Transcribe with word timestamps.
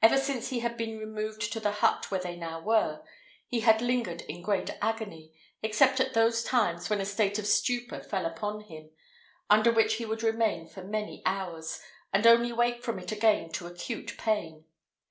Ever 0.00 0.16
since 0.16 0.48
he 0.48 0.60
had 0.60 0.78
been 0.78 0.98
removed 0.98 1.52
to 1.52 1.60
the 1.60 1.70
hut 1.84 2.10
where 2.10 2.18
they 2.22 2.34
now 2.34 2.62
were, 2.62 3.02
he 3.46 3.60
had 3.60 3.82
lingered 3.82 4.22
in 4.22 4.40
great 4.40 4.70
agony, 4.80 5.34
except 5.62 6.00
at 6.00 6.14
those 6.14 6.42
times 6.42 6.88
when 6.88 6.98
a 6.98 7.04
state 7.04 7.38
of 7.38 7.46
stupor 7.46 8.02
fell 8.02 8.24
upon 8.24 8.62
him, 8.62 8.90
under 9.50 9.70
which 9.70 9.96
he 9.96 10.06
would 10.06 10.22
remain 10.22 10.66
for 10.66 10.82
many 10.82 11.20
hours, 11.26 11.82
and 12.10 12.26
only 12.26 12.54
wake 12.54 12.82
from 12.82 12.98
it 12.98 13.12
again 13.12 13.52
to 13.52 13.66
acute 13.66 14.16
pain. 14.16 14.64